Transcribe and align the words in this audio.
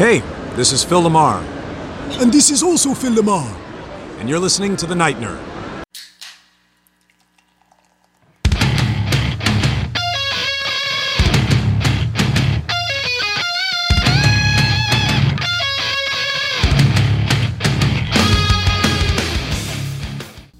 Hey, 0.00 0.20
this 0.56 0.72
is 0.72 0.82
Phil 0.82 1.02
LaMarr, 1.02 1.42
And 2.22 2.32
this 2.32 2.50
is 2.50 2.62
also 2.62 2.94
Phil 2.94 3.12
LaMarr. 3.12 3.54
and 4.18 4.30
you're 4.30 4.38
listening 4.38 4.74
to 4.76 4.86
The 4.86 4.94
Night 4.94 5.16
Nerd. 5.16 5.38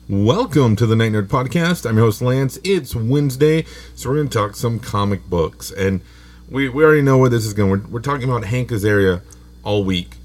Welcome 0.07 0.77
to 0.77 0.85
the 0.85 0.95
Night 0.95 1.13
Nerd 1.13 1.29
Podcast. 1.29 1.89
I'm 1.89 1.97
your 1.97 2.05
host 2.05 2.21
Lance. 2.21 2.59
It's 2.63 2.95
Wednesday, 2.95 3.65
so 3.95 4.11
we're 4.11 4.17
going 4.17 4.29
to 4.29 4.39
talk 4.39 4.55
some 4.55 4.79
comic 4.79 5.25
books, 5.31 5.71
and 5.71 6.03
we, 6.51 6.69
we 6.69 6.85
already 6.85 7.03
know 7.03 7.19
where 7.19 7.31
this 7.31 7.47
is 7.47 7.55
going. 7.55 7.71
We're, 7.71 7.89
we're 7.89 8.01
talking 8.01 8.29
about 8.29 8.45
Hank 8.45 8.71
Azaria 8.71 9.23
all 9.63 9.85
week, 9.85 10.17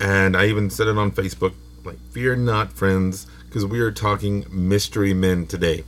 and 0.00 0.36
I 0.36 0.46
even 0.46 0.70
said 0.70 0.88
it 0.88 0.98
on 0.98 1.12
Facebook. 1.12 1.54
Like, 1.84 1.98
fear 2.10 2.36
not, 2.36 2.72
friends, 2.72 3.26
because 3.46 3.64
we 3.64 3.80
are 3.80 3.90
talking 3.90 4.44
Mystery 4.50 5.14
Men 5.14 5.46
today. 5.46 5.84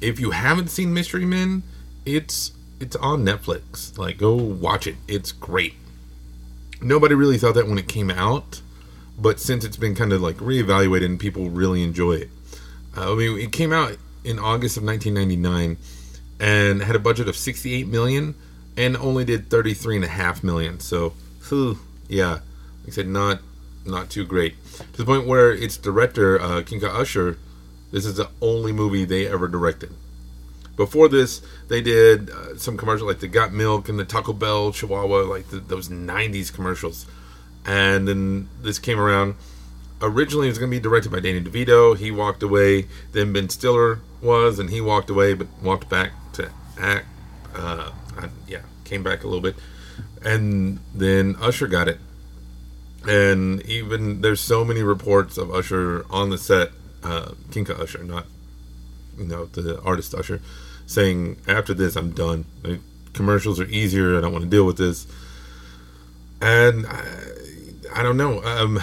If 0.00 0.18
you 0.18 0.30
haven't 0.32 0.68
seen 0.68 0.92
Mystery 0.92 1.24
Men, 1.24 1.62
it's 2.04 2.52
it's 2.80 2.96
on 2.96 3.24
Netflix. 3.24 3.96
Like, 3.96 4.18
go 4.18 4.34
watch 4.34 4.86
it. 4.86 4.96
It's 5.08 5.32
great. 5.32 5.74
Nobody 6.82 7.14
really 7.14 7.38
thought 7.38 7.54
that 7.54 7.68
when 7.68 7.78
it 7.78 7.88
came 7.88 8.10
out 8.10 8.60
but 9.18 9.40
since 9.40 9.64
it's 9.64 9.76
been 9.76 9.94
kind 9.94 10.12
of 10.12 10.20
like 10.20 10.36
reevaluated 10.36 11.06
and 11.06 11.18
people 11.18 11.50
really 11.50 11.82
enjoy 11.82 12.14
it. 12.14 12.30
Uh, 12.96 13.12
I 13.12 13.14
mean, 13.16 13.38
it 13.38 13.52
came 13.52 13.72
out 13.72 13.96
in 14.24 14.38
August 14.38 14.76
of 14.76 14.84
1999 14.84 15.76
and 16.38 16.82
had 16.82 16.96
a 16.96 16.98
budget 16.98 17.28
of 17.28 17.36
68 17.36 17.86
million 17.86 18.34
and 18.76 18.96
only 18.96 19.24
did 19.24 19.50
33 19.50 19.96
and 19.96 20.04
a 20.04 20.08
half 20.08 20.42
million. 20.44 20.80
So, 20.80 21.14
whew, 21.48 21.78
yeah, 22.08 22.40
like 22.80 22.88
I 22.88 22.90
said, 22.90 23.08
not 23.08 23.40
not 23.84 24.10
too 24.10 24.24
great. 24.24 24.54
To 24.92 24.98
the 24.98 25.04
point 25.04 25.26
where 25.26 25.52
its 25.52 25.76
director, 25.76 26.40
uh, 26.40 26.62
Kinka 26.62 26.88
Usher, 26.88 27.38
this 27.92 28.04
is 28.04 28.16
the 28.16 28.28
only 28.42 28.72
movie 28.72 29.04
they 29.04 29.28
ever 29.28 29.46
directed. 29.46 29.92
Before 30.76 31.08
this, 31.08 31.40
they 31.68 31.80
did 31.80 32.30
uh, 32.30 32.56
some 32.58 32.76
commercials 32.76 33.08
like 33.08 33.20
the 33.20 33.28
Got 33.28 33.52
Milk 33.52 33.88
and 33.88 33.98
the 33.98 34.04
Taco 34.04 34.32
Bell 34.32 34.72
Chihuahua, 34.72 35.22
like 35.22 35.48
the, 35.48 35.58
those 35.60 35.88
90s 35.88 36.52
commercials 36.52 37.06
and 37.66 38.06
then 38.06 38.48
this 38.62 38.78
came 38.78 38.98
around. 38.98 39.34
Originally, 40.00 40.46
it 40.46 40.50
was 40.50 40.58
going 40.58 40.70
to 40.70 40.76
be 40.76 40.80
directed 40.80 41.10
by 41.10 41.20
Danny 41.20 41.40
DeVito. 41.40 41.96
He 41.96 42.10
walked 42.10 42.42
away. 42.42 42.86
Then 43.12 43.32
Ben 43.32 43.48
Stiller 43.48 44.00
was, 44.22 44.58
and 44.58 44.70
he 44.70 44.80
walked 44.80 45.10
away, 45.10 45.34
but 45.34 45.48
walked 45.62 45.88
back 45.88 46.12
to 46.34 46.50
act. 46.78 47.06
Uh, 47.56 47.90
I- 48.18 48.28
yeah, 48.46 48.62
came 48.84 49.02
back 49.02 49.24
a 49.24 49.26
little 49.26 49.40
bit, 49.40 49.56
and 50.22 50.78
then 50.94 51.36
Usher 51.40 51.66
got 51.66 51.88
it. 51.88 51.98
And 53.08 53.62
even 53.62 54.20
there's 54.20 54.40
so 54.40 54.64
many 54.64 54.82
reports 54.82 55.38
of 55.38 55.50
Usher 55.50 56.04
on 56.10 56.30
the 56.30 56.38
set, 56.38 56.72
uh, 57.02 57.32
Kinka 57.50 57.78
Usher, 57.78 58.02
not 58.02 58.26
you 59.16 59.24
know 59.26 59.46
the 59.46 59.80
artist 59.82 60.14
Usher, 60.14 60.40
saying 60.86 61.36
after 61.46 61.72
this 61.72 61.96
I'm 61.96 62.10
done. 62.10 62.44
The 62.62 62.80
commercials 63.12 63.58
are 63.60 63.66
easier. 63.66 64.16
I 64.18 64.20
don't 64.20 64.32
want 64.32 64.44
to 64.44 64.50
deal 64.50 64.66
with 64.66 64.76
this. 64.76 65.06
And 66.40 66.86
I, 66.86 67.02
I 67.94 68.02
don't 68.02 68.16
know. 68.16 68.42
Um, 68.42 68.80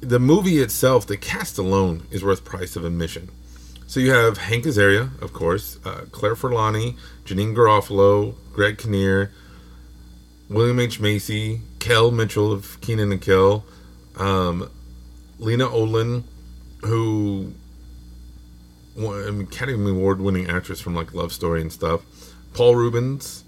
the 0.00 0.20
movie 0.20 0.58
itself, 0.58 1.06
the 1.06 1.16
cast 1.16 1.58
alone, 1.58 2.06
is 2.10 2.22
worth 2.22 2.44
price 2.44 2.76
of 2.76 2.84
admission. 2.84 3.30
So 3.92 4.00
you 4.00 4.10
have 4.12 4.38
Hank 4.38 4.64
Azaria, 4.64 5.20
of 5.20 5.34
course, 5.34 5.78
uh, 5.84 6.06
Claire 6.10 6.34
Forlani, 6.34 6.96
Janeane 7.26 7.54
Garofalo, 7.54 8.34
Greg 8.54 8.78
Kinnear, 8.78 9.30
William 10.48 10.80
H 10.80 10.98
Macy, 10.98 11.60
Kel 11.78 12.10
Mitchell 12.10 12.50
of 12.50 12.80
Kenan 12.80 13.12
and 13.12 13.20
Kel, 13.20 13.66
um, 14.16 14.70
Lena 15.38 15.68
Olin, 15.68 16.24
who 16.86 17.52
I 18.96 19.30
mean, 19.30 19.42
Academy 19.42 19.90
Award 19.90 20.22
winning 20.22 20.48
actress 20.48 20.80
from 20.80 20.94
like 20.94 21.12
Love 21.12 21.30
Story 21.30 21.60
and 21.60 21.70
stuff, 21.70 22.00
Paul 22.54 22.76
Reubens, 22.76 23.44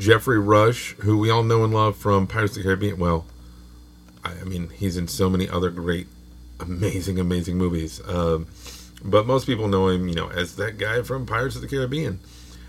Geoffrey 0.00 0.40
Rush, 0.40 0.94
who 0.94 1.16
we 1.16 1.30
all 1.30 1.44
know 1.44 1.62
and 1.62 1.72
love 1.72 1.96
from 1.96 2.26
Pirates 2.26 2.56
of 2.56 2.64
the 2.64 2.64
Caribbean. 2.64 2.98
Well, 2.98 3.24
I, 4.24 4.32
I 4.32 4.42
mean, 4.42 4.68
he's 4.70 4.96
in 4.96 5.06
so 5.06 5.30
many 5.30 5.48
other 5.48 5.70
great, 5.70 6.08
amazing, 6.58 7.20
amazing 7.20 7.56
movies. 7.56 8.00
Um, 8.08 8.48
but 9.04 9.26
most 9.26 9.46
people 9.46 9.68
know 9.68 9.88
him, 9.88 10.08
you 10.08 10.14
know, 10.14 10.28
as 10.28 10.56
that 10.56 10.78
guy 10.78 11.02
from 11.02 11.26
Pirates 11.26 11.56
of 11.56 11.62
the 11.62 11.68
Caribbean. 11.68 12.20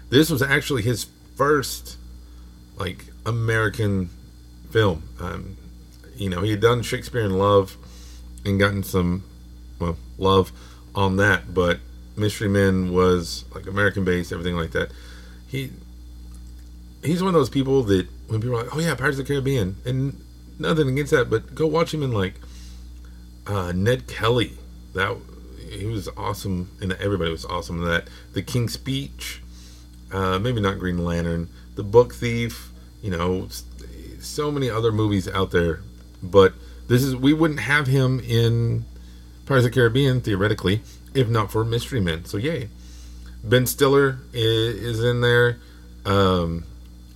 This 0.09 0.29
was 0.29 0.41
actually 0.41 0.83
his 0.83 1.07
first, 1.35 1.97
like, 2.77 3.05
American 3.25 4.09
film. 4.69 5.03
Um, 5.19 5.57
you 6.15 6.29
know, 6.29 6.41
he 6.41 6.51
had 6.51 6.61
done 6.61 6.81
Shakespeare 6.81 7.21
in 7.21 7.37
Love 7.37 7.77
and 8.45 8.59
gotten 8.59 8.83
some, 8.83 9.23
well, 9.79 9.97
love 10.17 10.51
on 10.95 11.17
that, 11.17 11.53
but 11.53 11.79
Mystery 12.17 12.49
Men 12.49 12.91
was 12.91 13.45
like 13.53 13.67
American 13.67 14.03
based, 14.03 14.31
everything 14.31 14.55
like 14.55 14.71
that. 14.71 14.91
He 15.47 15.71
he's 17.03 17.21
one 17.21 17.29
of 17.29 17.33
those 17.39 17.49
people 17.49 17.83
that 17.83 18.07
when 18.27 18.41
people 18.41 18.57
are 18.57 18.63
like, 18.63 18.75
"Oh 18.75 18.79
yeah, 18.79 18.95
Pirates 18.95 19.19
of 19.19 19.25
the 19.25 19.33
Caribbean," 19.33 19.77
and 19.85 20.19
nothing 20.59 20.89
against 20.89 21.11
that, 21.11 21.29
but 21.29 21.53
go 21.53 21.67
watch 21.67 21.93
him 21.93 22.01
in 22.01 22.11
like 22.11 22.33
uh, 23.45 23.71
Ned 23.71 24.07
Kelly. 24.07 24.57
That 24.93 25.15
he 25.69 25.85
was 25.85 26.09
awesome, 26.17 26.69
and 26.81 26.93
everybody 26.93 27.31
was 27.31 27.45
awesome 27.45 27.81
in 27.81 27.89
that. 27.89 28.07
The 28.33 28.41
King's 28.41 28.73
Speech, 28.73 29.41
uh, 30.11 30.39
maybe 30.39 30.61
not 30.61 30.79
Green 30.79 31.03
Lantern, 31.03 31.49
The 31.75 31.83
Book 31.83 32.13
Thief. 32.13 32.71
You 33.01 33.11
know, 33.11 33.47
so 34.19 34.51
many 34.51 34.69
other 34.69 34.91
movies 34.91 35.27
out 35.27 35.51
there, 35.51 35.81
but 36.21 36.53
this 36.87 37.03
is 37.03 37.15
we 37.15 37.33
wouldn't 37.33 37.59
have 37.59 37.87
him 37.87 38.19
in 38.19 38.85
Pirates 39.45 39.65
of 39.65 39.71
the 39.71 39.75
Caribbean 39.75 40.19
theoretically 40.19 40.81
if 41.17 41.27
not 41.27 41.51
for 41.51 41.65
Mystery 41.65 41.99
Men. 41.99 42.25
So 42.25 42.37
yay. 42.37 42.69
Ben 43.43 43.65
Stiller 43.65 44.19
is, 44.33 44.75
is 44.75 45.03
in 45.03 45.21
there. 45.21 45.57
Um, 46.05 46.65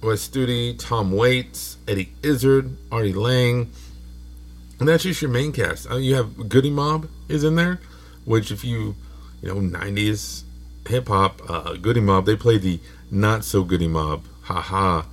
Wes 0.01 0.27
Studi, 0.27 0.77
Tom 0.77 1.11
Waits, 1.11 1.77
Eddie 1.87 2.13
Izzard, 2.23 2.75
Artie 2.91 3.13
Lange. 3.13 3.71
And 4.79 4.87
that's 4.87 5.03
just 5.03 5.21
your 5.21 5.29
main 5.29 5.51
cast. 5.51 5.89
Uh, 5.89 5.97
you 5.97 6.15
have 6.15 6.49
Goodie 6.49 6.71
Mob 6.71 7.07
is 7.29 7.43
in 7.43 7.55
there, 7.55 7.79
which 8.25 8.51
if 8.51 8.63
you, 8.63 8.95
you 9.41 9.49
know, 9.49 9.55
90s 9.55 10.43
hip 10.87 11.07
hop, 11.07 11.41
uh, 11.49 11.73
Goodie 11.73 12.01
Mob, 12.01 12.25
they 12.25 12.35
play 12.35 12.57
the 12.57 12.79
not 13.09 13.43
so 13.43 13.63
Goodie 13.63 13.87
Mob. 13.87 14.25
Haha. 14.43 15.03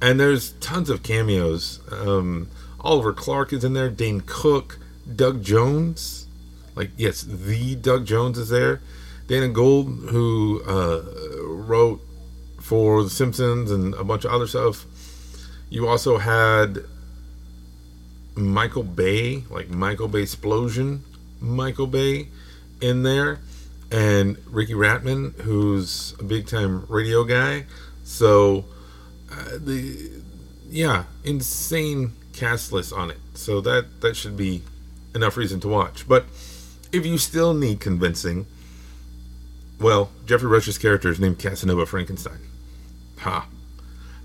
And 0.00 0.20
there's 0.20 0.52
tons 0.52 0.90
of 0.90 1.02
cameos. 1.02 1.80
Um, 1.90 2.48
Oliver 2.80 3.12
Clark 3.12 3.52
is 3.52 3.64
in 3.64 3.72
there, 3.72 3.90
Dane 3.90 4.22
Cook, 4.24 4.78
Doug 5.14 5.42
Jones. 5.42 6.26
Like, 6.74 6.90
yes, 6.96 7.22
the 7.22 7.74
Doug 7.74 8.06
Jones 8.06 8.38
is 8.38 8.50
there. 8.50 8.80
Dana 9.26 9.48
Gould, 9.48 9.86
who 10.10 10.62
uh, 10.66 11.02
wrote 11.44 12.00
for 12.60 13.02
The 13.02 13.10
Simpsons 13.10 13.70
and 13.70 13.94
a 13.94 14.04
bunch 14.04 14.24
of 14.24 14.30
other 14.30 14.46
stuff. 14.46 14.86
You 15.68 15.88
also 15.88 16.18
had 16.18 16.78
Michael 18.36 18.84
Bay, 18.84 19.44
like 19.50 19.68
Michael 19.68 20.08
Bay 20.08 20.22
Explosion, 20.22 21.04
Michael 21.40 21.86
Bay 21.86 22.28
in 22.80 23.02
there, 23.02 23.40
and 23.90 24.36
Ricky 24.46 24.74
Rachtman, 24.74 25.40
who's 25.40 26.14
a 26.18 26.24
big 26.24 26.46
time 26.46 26.84
radio 26.88 27.24
guy. 27.24 27.66
So, 28.04 28.64
uh, 29.30 29.58
the 29.58 30.10
yeah, 30.70 31.04
insane 31.24 32.12
cast 32.32 32.72
list 32.72 32.92
on 32.92 33.10
it. 33.10 33.18
So 33.34 33.60
that 33.62 34.00
that 34.00 34.16
should 34.16 34.36
be 34.36 34.62
enough 35.14 35.36
reason 35.36 35.60
to 35.60 35.68
watch. 35.68 36.06
But 36.08 36.26
if 36.92 37.04
you 37.04 37.18
still 37.18 37.54
need 37.54 37.80
convincing, 37.80 38.46
well, 39.80 40.10
Geoffrey 40.26 40.48
Rush's 40.48 40.78
character 40.78 41.10
is 41.10 41.20
named 41.20 41.38
Casanova 41.38 41.86
Frankenstein. 41.86 42.40
Ha. 43.18 43.46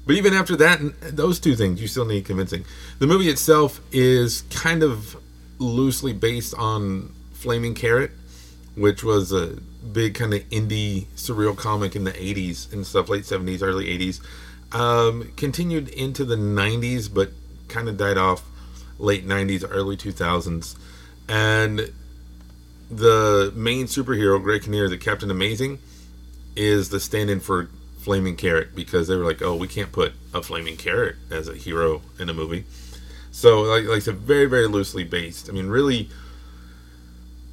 But 0.06 0.16
even 0.16 0.34
after 0.34 0.56
that, 0.57 0.80
those 1.16 1.40
two 1.40 1.56
things, 1.56 1.81
you 1.81 1.88
still 1.88 2.06
need 2.06 2.25
convincing. 2.25 2.66
The 3.00 3.07
movie 3.07 3.30
itself 3.30 3.80
is 3.92 4.42
kind 4.50 4.83
of 4.83 5.16
loosely 5.63 6.13
based 6.13 6.54
on 6.56 7.13
Flaming 7.33 7.75
Carrot, 7.75 8.12
which 8.75 9.04
was 9.04 9.31
a 9.31 9.57
big 9.92 10.15
kind 10.15 10.33
of 10.33 10.42
indie 10.50 11.06
surreal 11.15 11.56
comic 11.56 11.95
in 11.95 12.04
the 12.04 12.12
80s 12.12 12.71
and 12.71 12.86
stuff, 12.86 13.10
late 13.10 13.24
70s, 13.24 13.62
early 13.62 13.86
80s. 13.86 14.21
Um, 14.74 15.31
continued 15.36 15.89
into 15.89 16.25
the 16.25 16.36
90s, 16.36 17.13
but 17.13 17.30
kind 17.68 17.88
of 17.88 17.98
died 17.98 18.18
off 18.18 18.44
late 18.98 19.27
90s, 19.27 19.65
early 19.69 19.98
2000s. 19.98 20.75
And 21.27 21.92
the 22.89 23.51
main 23.56 23.86
superhero, 23.86 24.42
Greg 24.42 24.63
Kinnear, 24.63 24.89
the 24.89 24.98
Captain 24.98 25.30
Amazing, 25.30 25.80
is 26.56 26.89
the 26.89 27.00
stand-in 27.00 27.39
for 27.39 27.69
Flaming 28.00 28.36
Carrot 28.36 28.75
because 28.75 29.07
they 29.07 29.16
were 29.16 29.25
like, 29.25 29.42
oh, 29.42 29.56
we 29.56 29.68
can't 29.68 29.92
put 29.92 30.13
a 30.33 30.42
Flaming 30.42 30.77
Carrot 30.77 31.16
as 31.31 31.48
a 31.48 31.56
hero 31.56 32.01
in 32.19 32.30
a 32.30 32.33
movie. 32.33 32.66
So, 33.33 33.63
like, 33.63 33.85
like 33.85 33.97
I 33.97 34.00
said, 34.00 34.18
very, 34.18 34.45
very 34.45 34.68
loosely 34.68 35.03
based. 35.03 35.50
I 35.50 35.53
mean, 35.53 35.68
really, 35.68 36.07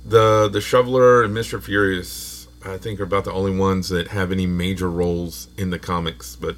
the 0.05 0.47
the 0.47 0.61
Shoveler 0.61 1.23
and 1.25 1.33
Mister 1.33 1.59
Furious, 1.59 2.47
I 2.63 2.77
think, 2.77 3.01
are 3.01 3.05
about 3.05 3.25
the 3.25 3.33
only 3.33 3.57
ones 3.57 3.89
that 3.89 4.09
have 4.09 4.31
any 4.31 4.47
major 4.47 4.91
roles 4.91 5.49
in 5.57 5.71
the 5.71 5.79
comics. 5.79 6.37
But 6.37 6.57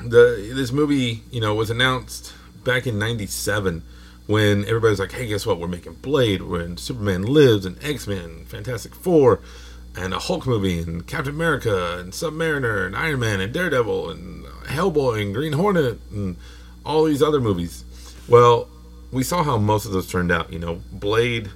the 0.00 0.50
this 0.52 0.72
movie, 0.72 1.22
you 1.30 1.40
know, 1.40 1.54
was 1.54 1.70
announced 1.70 2.34
back 2.64 2.84
in 2.84 2.98
'97 2.98 3.84
when 4.26 4.64
everybody 4.64 4.90
was 4.90 4.98
like, 4.98 5.12
"Hey, 5.12 5.28
guess 5.28 5.46
what? 5.46 5.60
We're 5.60 5.68
making 5.68 5.94
Blade. 6.02 6.42
We're 6.42 6.76
Superman 6.78 7.22
Lives 7.22 7.64
and 7.64 7.78
X 7.80 8.08
Men, 8.08 8.44
Fantastic 8.46 8.92
Four, 8.92 9.38
and 9.96 10.12
a 10.12 10.18
Hulk 10.18 10.48
movie, 10.48 10.80
and 10.80 11.06
Captain 11.06 11.36
America, 11.36 11.96
and 12.00 12.12
Submariner, 12.12 12.84
and 12.84 12.96
Iron 12.96 13.20
Man, 13.20 13.40
and 13.40 13.52
Daredevil, 13.52 14.10
and 14.10 14.46
Hellboy, 14.66 15.22
and 15.22 15.32
Green 15.32 15.52
Hornet, 15.52 16.00
and 16.10 16.36
all 16.84 17.04
these 17.04 17.22
other 17.22 17.40
movies." 17.40 17.84
Well, 18.28 18.68
we 19.12 19.22
saw 19.22 19.42
how 19.42 19.58
most 19.58 19.86
of 19.86 19.92
those 19.92 20.08
turned 20.08 20.30
out. 20.30 20.52
You 20.52 20.58
know, 20.58 20.80
Blade. 20.92 21.50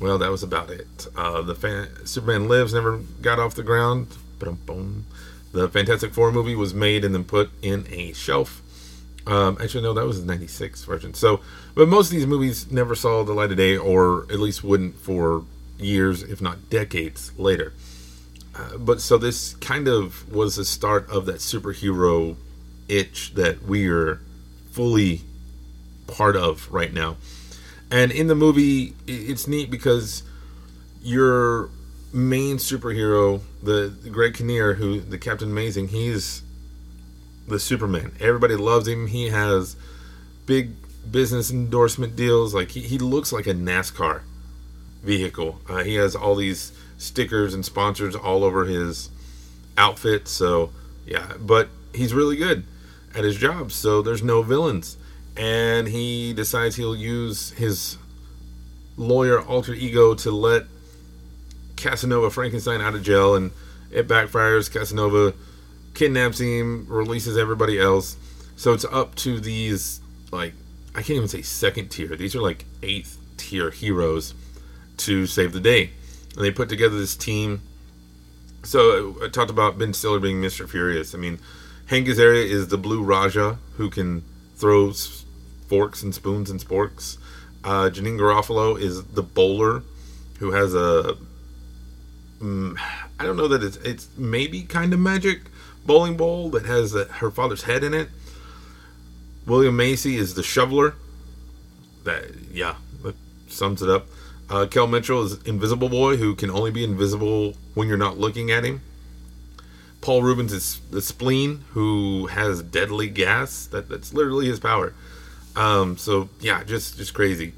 Well, 0.00 0.18
that 0.18 0.30
was 0.30 0.42
about 0.42 0.70
it. 0.70 1.08
Uh, 1.16 1.42
the 1.42 1.54
fan- 1.54 2.06
Superman 2.06 2.48
Lives 2.48 2.72
never 2.72 2.98
got 3.20 3.38
off 3.38 3.54
the 3.54 3.64
ground. 3.64 4.06
Ba-dum-bum. 4.38 5.04
The 5.52 5.68
Fantastic 5.68 6.12
Four 6.12 6.30
movie 6.30 6.54
was 6.54 6.72
made 6.72 7.04
and 7.04 7.14
then 7.14 7.24
put 7.24 7.50
in 7.62 7.86
a 7.90 8.12
shelf. 8.12 8.62
Um, 9.26 9.58
actually, 9.60 9.82
no, 9.82 9.92
that 9.92 10.06
was 10.06 10.20
the 10.20 10.26
'96 10.26 10.84
version. 10.84 11.14
So, 11.14 11.40
but 11.74 11.88
most 11.88 12.06
of 12.06 12.12
these 12.12 12.26
movies 12.26 12.70
never 12.70 12.94
saw 12.94 13.24
the 13.24 13.34
light 13.34 13.50
of 13.50 13.56
day, 13.56 13.76
or 13.76 14.22
at 14.30 14.38
least 14.38 14.62
wouldn't 14.64 14.96
for 14.96 15.44
years, 15.78 16.22
if 16.22 16.40
not 16.40 16.70
decades 16.70 17.32
later. 17.38 17.72
Uh, 18.54 18.78
but 18.78 19.00
so 19.00 19.18
this 19.18 19.54
kind 19.56 19.86
of 19.86 20.30
was 20.32 20.56
the 20.56 20.64
start 20.64 21.08
of 21.10 21.26
that 21.26 21.36
superhero 21.36 22.36
itch 22.88 23.34
that 23.34 23.62
we're 23.62 24.20
fully 24.70 25.22
part 26.08 26.34
of 26.34 26.70
right 26.72 26.92
now. 26.92 27.16
And 27.90 28.10
in 28.10 28.26
the 28.26 28.34
movie, 28.34 28.94
it's 29.06 29.46
neat 29.46 29.70
because 29.70 30.22
your 31.00 31.70
main 32.12 32.56
superhero, 32.56 33.40
the, 33.62 33.94
Greg 34.10 34.34
Kinnear, 34.34 34.74
who 34.74 35.00
the 35.00 35.18
Captain 35.18 35.50
Amazing, 35.50 35.88
he's 35.88 36.42
the 37.46 37.58
Superman. 37.58 38.12
Everybody 38.20 38.56
loves 38.56 38.88
him. 38.88 39.06
He 39.06 39.28
has 39.28 39.76
big 40.46 40.72
business 41.10 41.50
endorsement 41.50 42.16
deals. 42.16 42.54
Like 42.54 42.70
he, 42.70 42.80
he 42.80 42.98
looks 42.98 43.32
like 43.32 43.46
a 43.46 43.54
NASCAR 43.54 44.22
vehicle. 45.02 45.60
Uh, 45.68 45.84
he 45.84 45.94
has 45.94 46.14
all 46.14 46.34
these 46.34 46.72
stickers 46.98 47.54
and 47.54 47.64
sponsors 47.64 48.14
all 48.14 48.44
over 48.44 48.64
his 48.64 49.10
outfit. 49.76 50.28
So 50.28 50.70
yeah, 51.06 51.32
but 51.38 51.68
he's 51.94 52.12
really 52.12 52.36
good 52.36 52.64
at 53.14 53.24
his 53.24 53.36
job. 53.36 53.72
So 53.72 54.02
there's 54.02 54.22
no 54.22 54.42
villains, 54.42 54.96
and 55.38 55.86
he 55.86 56.32
decides 56.32 56.76
he'll 56.76 56.96
use 56.96 57.52
his 57.52 57.96
lawyer 58.96 59.40
alter 59.40 59.72
ego 59.72 60.14
to 60.14 60.30
let 60.30 60.64
Casanova 61.76 62.30
Frankenstein 62.30 62.80
out 62.80 62.94
of 62.94 63.02
jail, 63.02 63.36
and 63.36 63.52
it 63.90 64.08
backfires. 64.08 64.70
Casanova 64.70 65.32
kidnaps 65.94 66.38
him, 66.40 66.86
releases 66.88 67.38
everybody 67.38 67.78
else. 67.78 68.16
So 68.56 68.72
it's 68.72 68.84
up 68.84 69.14
to 69.16 69.38
these 69.38 70.00
like 70.32 70.54
I 70.94 71.02
can't 71.02 71.16
even 71.16 71.28
say 71.28 71.42
second 71.42 71.88
tier. 71.90 72.16
These 72.16 72.34
are 72.34 72.40
like 72.40 72.64
eighth 72.82 73.18
tier 73.36 73.70
heroes 73.70 74.34
to 74.98 75.26
save 75.26 75.52
the 75.52 75.60
day. 75.60 75.90
And 76.34 76.44
they 76.44 76.50
put 76.50 76.68
together 76.68 76.98
this 76.98 77.16
team. 77.16 77.62
So 78.64 79.16
I 79.22 79.28
talked 79.28 79.50
about 79.50 79.78
Ben 79.78 79.94
Stiller 79.94 80.18
being 80.18 80.42
Mr. 80.42 80.68
Furious. 80.68 81.14
I 81.14 81.18
mean, 81.18 81.38
Hank 81.86 82.08
Azaria 82.08 82.44
is 82.44 82.68
the 82.68 82.76
Blue 82.76 83.02
Raja 83.02 83.58
who 83.76 83.88
can 83.90 84.24
throw 84.56 84.92
forks 85.68 86.02
and 86.02 86.14
spoons 86.14 86.50
and 86.50 86.60
sporks. 86.60 87.18
Uh, 87.64 87.90
Janeane 87.90 88.18
Garofalo 88.18 88.80
is 88.80 89.04
the 89.04 89.22
bowler 89.22 89.82
who 90.38 90.52
has 90.52 90.74
a 90.74 91.16
mm, 92.40 92.78
I 93.18 93.24
don't 93.24 93.36
know 93.36 93.48
that 93.48 93.62
it's 93.62 93.76
it's 93.78 94.08
maybe 94.16 94.62
kind 94.62 94.92
of 94.92 95.00
magic 95.00 95.42
bowling 95.84 96.16
ball 96.16 96.50
that 96.50 96.66
has 96.66 96.94
uh 96.94 97.06
her 97.14 97.30
father's 97.30 97.62
head 97.62 97.82
in 97.84 97.94
it. 97.94 98.08
William 99.46 99.76
Macy 99.76 100.16
is 100.16 100.34
the 100.34 100.42
shoveler. 100.42 100.94
That 102.04 102.24
yeah, 102.52 102.76
that 103.02 103.16
sums 103.48 103.82
it 103.82 103.88
up. 103.88 104.06
Uh, 104.50 104.66
Kel 104.66 104.86
Mitchell 104.86 105.24
is 105.24 105.42
Invisible 105.42 105.90
Boy, 105.90 106.16
who 106.16 106.34
can 106.34 106.50
only 106.50 106.70
be 106.70 106.82
invisible 106.82 107.54
when 107.74 107.86
you're 107.86 107.98
not 107.98 108.18
looking 108.18 108.50
at 108.50 108.64
him. 108.64 108.80
Paul 110.00 110.22
Reubens 110.22 110.52
is 110.52 110.80
the 110.90 111.02
spleen, 111.02 111.64
who 111.70 112.28
has 112.28 112.62
deadly 112.62 113.08
gas. 113.08 113.66
That 113.66 113.88
that's 113.88 114.14
literally 114.14 114.46
his 114.46 114.60
power. 114.60 114.94
Um, 115.58 115.96
so 115.96 116.28
yeah, 116.40 116.62
just 116.62 116.96
just 116.96 117.12
crazy. 117.14 117.52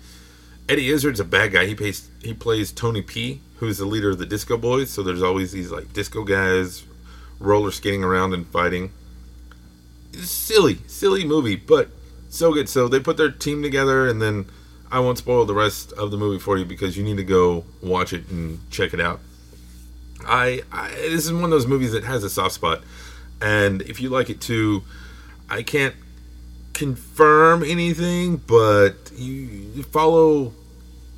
Eddie 0.68 0.88
Izzard's 0.88 1.20
a 1.20 1.24
bad 1.24 1.52
guy. 1.52 1.66
He 1.66 1.74
plays 1.74 2.08
he 2.22 2.32
plays 2.32 2.72
Tony 2.72 3.02
P, 3.02 3.42
who's 3.56 3.76
the 3.76 3.84
leader 3.84 4.10
of 4.10 4.18
the 4.18 4.24
Disco 4.24 4.56
Boys. 4.56 4.90
So 4.90 5.02
there's 5.02 5.22
always 5.22 5.52
these 5.52 5.70
like 5.70 5.92
disco 5.92 6.24
guys 6.24 6.84
roller 7.38 7.70
skating 7.70 8.02
around 8.02 8.32
and 8.32 8.46
fighting. 8.46 8.90
Silly, 10.14 10.78
silly 10.86 11.24
movie, 11.26 11.56
but 11.56 11.90
so 12.30 12.54
good. 12.54 12.70
So 12.70 12.88
they 12.88 13.00
put 13.00 13.18
their 13.18 13.30
team 13.30 13.62
together, 13.62 14.08
and 14.08 14.20
then 14.20 14.46
I 14.90 15.00
won't 15.00 15.18
spoil 15.18 15.44
the 15.44 15.54
rest 15.54 15.92
of 15.92 16.10
the 16.10 16.16
movie 16.16 16.40
for 16.40 16.56
you 16.56 16.64
because 16.64 16.96
you 16.96 17.04
need 17.04 17.18
to 17.18 17.24
go 17.24 17.64
watch 17.82 18.14
it 18.14 18.28
and 18.30 18.58
check 18.70 18.94
it 18.94 19.00
out. 19.00 19.20
I, 20.26 20.62
I 20.72 20.88
this 20.88 21.26
is 21.26 21.32
one 21.34 21.44
of 21.44 21.50
those 21.50 21.66
movies 21.66 21.92
that 21.92 22.04
has 22.04 22.24
a 22.24 22.30
soft 22.30 22.54
spot, 22.54 22.82
and 23.42 23.82
if 23.82 24.00
you 24.00 24.08
like 24.08 24.30
it 24.30 24.40
too, 24.40 24.84
I 25.50 25.62
can't 25.62 25.94
confirm 26.80 27.62
anything, 27.62 28.38
but 28.38 29.12
you, 29.14 29.34
you 29.74 29.82
follow 29.82 30.54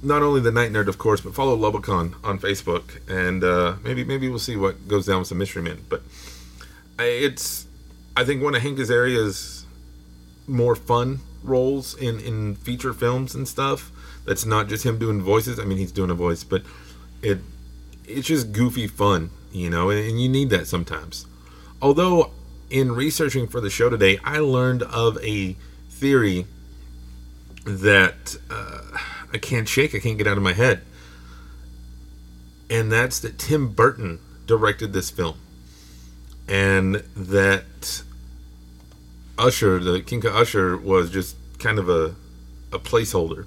not 0.02 0.20
only 0.20 0.40
the 0.40 0.50
Night 0.50 0.72
Nerd, 0.72 0.88
of 0.88 0.98
course, 0.98 1.20
but 1.20 1.36
follow 1.36 1.56
Lubicon 1.56 2.16
on 2.24 2.40
Facebook, 2.40 2.98
and 3.08 3.44
uh, 3.44 3.76
maybe 3.84 4.02
maybe 4.02 4.28
we'll 4.28 4.40
see 4.40 4.56
what 4.56 4.88
goes 4.88 5.06
down 5.06 5.20
with 5.20 5.28
some 5.28 5.38
Mystery 5.38 5.62
Men. 5.62 5.84
But 5.88 6.02
it's 6.98 7.68
I 8.16 8.24
think 8.24 8.42
one 8.42 8.56
of 8.56 8.62
Hank 8.62 8.80
Azaria's 8.80 9.64
more 10.48 10.74
fun 10.74 11.20
roles 11.44 11.94
in 11.94 12.18
in 12.18 12.56
feature 12.56 12.92
films 12.92 13.32
and 13.36 13.46
stuff. 13.46 13.92
That's 14.24 14.44
not 14.44 14.68
just 14.68 14.84
him 14.84 14.98
doing 14.98 15.22
voices. 15.22 15.60
I 15.60 15.64
mean, 15.64 15.78
he's 15.78 15.92
doing 15.92 16.10
a 16.10 16.14
voice, 16.14 16.42
but 16.42 16.62
it 17.22 17.38
it's 18.04 18.26
just 18.26 18.50
goofy 18.52 18.88
fun, 18.88 19.30
you 19.52 19.70
know, 19.70 19.90
and, 19.90 20.00
and 20.10 20.20
you 20.20 20.28
need 20.28 20.50
that 20.50 20.66
sometimes. 20.66 21.24
Although 21.80 22.32
in 22.72 22.90
researching 22.92 23.46
for 23.46 23.60
the 23.60 23.68
show 23.68 23.90
today, 23.90 24.18
I 24.24 24.38
learned 24.38 24.82
of 24.82 25.22
a 25.22 25.52
theory 25.90 26.46
that 27.64 28.36
uh, 28.50 28.80
I 29.32 29.38
can't 29.38 29.68
shake, 29.68 29.94
I 29.94 29.98
can't 29.98 30.16
get 30.16 30.26
out 30.26 30.38
of 30.38 30.42
my 30.42 30.54
head. 30.54 30.80
And 32.70 32.90
that's 32.90 33.20
that 33.20 33.38
Tim 33.38 33.68
Burton 33.68 34.20
directed 34.46 34.94
this 34.94 35.10
film. 35.10 35.36
And 36.48 36.96
that 37.14 38.02
Usher, 39.38 39.78
the 39.78 40.00
Kinka 40.00 40.34
Usher, 40.34 40.76
was 40.76 41.10
just 41.10 41.36
kind 41.58 41.78
of 41.78 41.90
a, 41.90 42.14
a 42.72 42.78
placeholder. 42.78 43.46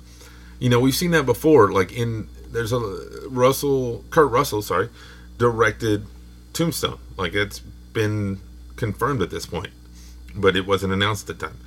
You 0.59 0.69
know, 0.69 0.79
we've 0.79 0.95
seen 0.95 1.11
that 1.11 1.25
before. 1.25 1.71
Like 1.71 1.91
in, 1.91 2.29
there's 2.51 2.71
a 2.71 2.79
Russell, 3.27 4.05
Kurt 4.11 4.29
Russell, 4.29 4.61
sorry, 4.61 4.89
directed 5.39 6.05
Tombstone. 6.53 6.99
Like 7.17 7.33
it's 7.33 7.59
been 7.59 8.39
confirmed 8.75 9.21
at 9.21 9.29
this 9.29 9.45
point, 9.45 9.73
but 10.35 10.55
it 10.55 10.65
wasn't 10.65 10.93
announced 10.93 11.29
at 11.29 11.39
the 11.39 11.47
time. 11.47 11.57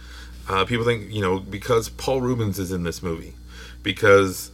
Uh, 0.49 0.65
people 0.65 0.85
think, 0.85 1.13
you 1.13 1.21
know, 1.21 1.39
because 1.39 1.89
Paul 1.89 2.21
Reubens 2.23 2.59
is 2.59 2.73
in 2.73 2.83
this 2.83 3.03
movie, 3.03 3.35
because 3.83 4.51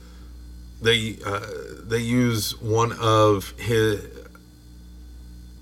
they 0.82 1.18
uh, 1.24 1.46
they 1.82 2.00
use 2.00 2.60
one 2.60 2.92
of 2.92 3.50
his 3.58 4.04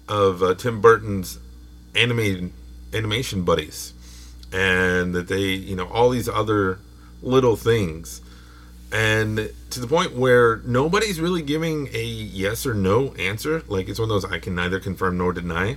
of 0.08 0.42
uh, 0.42 0.54
Tim 0.54 0.80
Burton's 0.80 1.38
animated 1.94 2.52
animation 2.92 3.44
buddies, 3.44 3.92
and 4.52 5.14
that 5.14 5.28
they, 5.28 5.50
you 5.50 5.76
know, 5.76 5.87
all 5.88 6.11
these 6.11 6.28
other 6.28 6.78
little 7.22 7.56
things, 7.56 8.20
and 8.90 9.50
to 9.70 9.80
the 9.80 9.87
point 9.87 10.14
where 10.14 10.58
nobody's 10.64 11.20
really 11.20 11.42
giving 11.42 11.88
a 11.92 12.02
yes 12.04 12.66
or 12.66 12.75
no 12.75 13.12
answer. 13.14 13.62
Like 13.68 13.88
it's 13.88 13.99
one 13.99 14.11
of 14.11 14.22
those 14.22 14.30
I 14.30 14.38
can 14.38 14.54
neither 14.54 14.80
confirm 14.80 15.18
nor 15.18 15.32
deny. 15.32 15.76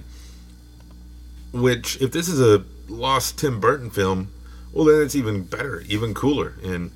Which, 1.56 2.02
if 2.02 2.12
this 2.12 2.28
is 2.28 2.42
a 2.42 2.66
lost 2.90 3.40
Tim 3.40 3.60
Burton 3.60 3.90
film, 3.90 4.32
well, 4.74 4.86
then 4.86 5.02
it's 5.02 5.16
even 5.16 5.44
better, 5.44 5.82
even 5.88 6.14
cooler. 6.14 6.56
And 6.62 6.92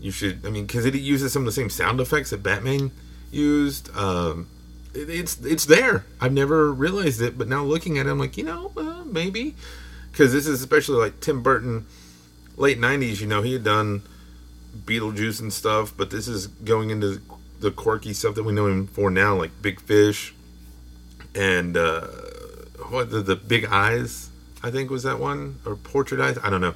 you 0.00 0.12
should, 0.12 0.46
I 0.46 0.50
mean, 0.50 0.66
because 0.66 0.84
it 0.84 0.94
uses 0.94 1.32
some 1.32 1.42
of 1.42 1.46
the 1.46 1.52
same 1.52 1.68
sound 1.68 2.00
effects 2.00 2.30
that 2.30 2.42
Batman 2.42 2.92
used. 3.32 3.94
Um, 3.96 4.48
it, 4.94 5.10
it's 5.10 5.40
it's 5.44 5.66
there. 5.66 6.04
I've 6.20 6.32
never 6.32 6.72
realized 6.72 7.20
it, 7.20 7.36
but 7.36 7.48
now 7.48 7.64
looking 7.64 7.98
at 7.98 8.06
it, 8.06 8.10
I'm 8.10 8.18
like, 8.20 8.36
you 8.36 8.44
know, 8.44 8.70
uh, 8.76 9.04
maybe 9.04 9.56
because 10.12 10.32
this 10.32 10.46
is 10.46 10.60
especially 10.60 10.98
like 10.98 11.20
Tim 11.20 11.42
Burton, 11.42 11.86
late 12.56 12.78
'90s. 12.78 13.20
You 13.20 13.26
know, 13.26 13.42
he 13.42 13.54
had 13.54 13.64
done 13.64 14.02
Beetlejuice 14.84 15.40
and 15.40 15.52
stuff, 15.52 15.92
but 15.96 16.10
this 16.10 16.28
is 16.28 16.46
going 16.46 16.90
into 16.90 17.20
the 17.58 17.72
quirky 17.72 18.12
stuff 18.12 18.36
that 18.36 18.44
we 18.44 18.52
know 18.52 18.68
him 18.68 18.86
for 18.86 19.10
now, 19.10 19.34
like 19.34 19.50
Big 19.60 19.80
Fish 19.80 20.34
and 21.34 21.76
uh, 21.76 22.06
what 22.88 23.10
the, 23.10 23.20
the 23.20 23.36
Big 23.36 23.64
Eyes. 23.66 24.30
I 24.62 24.70
think 24.70 24.90
was 24.90 25.02
that 25.02 25.18
one 25.18 25.58
or 25.66 25.76
Portrait 25.76 26.20
Eyes. 26.20 26.38
I 26.42 26.50
don't 26.50 26.60
know. 26.60 26.74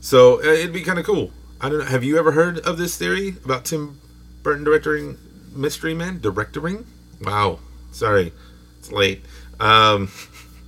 So 0.00 0.40
uh, 0.40 0.46
it'd 0.46 0.72
be 0.72 0.82
kind 0.82 0.98
of 0.98 1.06
cool. 1.06 1.30
I 1.60 1.68
don't 1.68 1.78
know. 1.78 1.84
Have 1.84 2.02
you 2.02 2.18
ever 2.18 2.32
heard 2.32 2.58
of 2.60 2.76
this 2.78 2.96
theory 2.96 3.36
about 3.44 3.64
Tim 3.64 4.00
Burton 4.42 4.64
directing 4.64 5.18
Mystery 5.54 5.94
Men? 5.94 6.20
directing 6.20 6.86
Wow. 7.20 7.60
Sorry, 7.92 8.32
it's 8.78 8.90
late. 8.90 9.24
Um, 9.60 10.10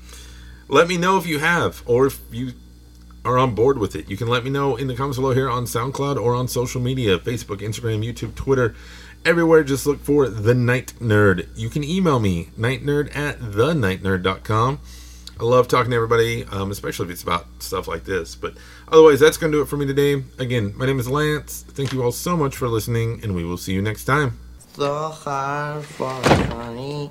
let 0.68 0.86
me 0.86 0.96
know 0.96 1.16
if 1.16 1.26
you 1.26 1.40
have, 1.40 1.82
or 1.86 2.06
if 2.06 2.20
you 2.30 2.52
are 3.24 3.38
on 3.38 3.54
board 3.54 3.78
with 3.78 3.96
it. 3.96 4.08
You 4.10 4.16
can 4.16 4.28
let 4.28 4.44
me 4.44 4.50
know 4.50 4.76
in 4.76 4.86
the 4.86 4.94
comments 4.94 5.18
below 5.18 5.32
here 5.32 5.48
on 5.48 5.64
SoundCloud 5.64 6.16
or 6.20 6.34
on 6.34 6.46
social 6.46 6.80
media 6.80 7.18
Facebook, 7.18 7.58
Instagram, 7.58 8.04
YouTube, 8.04 8.34
Twitter. 8.34 8.74
Everywhere, 9.26 9.64
just 9.64 9.86
look 9.86 10.00
for 10.00 10.28
The 10.28 10.52
Night 10.52 10.92
Nerd. 11.00 11.48
You 11.56 11.70
can 11.70 11.82
email 11.82 12.20
me, 12.20 12.50
nightnerd 12.58 13.16
at 13.16 13.38
thenightnerd.com. 13.38 14.80
I 15.40 15.42
love 15.42 15.66
talking 15.66 15.90
to 15.92 15.96
everybody, 15.96 16.44
um, 16.44 16.70
especially 16.70 17.06
if 17.06 17.12
it's 17.12 17.22
about 17.22 17.46
stuff 17.58 17.88
like 17.88 18.04
this. 18.04 18.36
But 18.36 18.52
otherwise, 18.86 19.20
that's 19.20 19.38
going 19.38 19.50
to 19.50 19.58
do 19.58 19.62
it 19.62 19.68
for 19.68 19.78
me 19.78 19.86
today. 19.86 20.22
Again, 20.38 20.74
my 20.76 20.84
name 20.84 21.00
is 21.00 21.08
Lance. 21.08 21.64
Thank 21.68 21.94
you 21.94 22.02
all 22.02 22.12
so 22.12 22.36
much 22.36 22.54
for 22.54 22.68
listening, 22.68 23.20
and 23.22 23.34
we 23.34 23.44
will 23.44 23.56
see 23.56 23.72
you 23.72 23.80
next 23.80 24.04
time. 24.04 24.38
So 24.74 25.08
hard 25.08 25.86
for 25.86 26.20
money. 26.50 27.10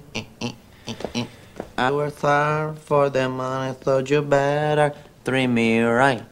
I 1.76 2.10
hard 2.22 2.78
for 2.78 3.10
the 3.10 3.28
money, 3.28 3.76
so 3.84 3.98
you 3.98 4.22
better 4.22 4.94
treat 5.26 5.48
me 5.48 5.80
right. 5.82 6.24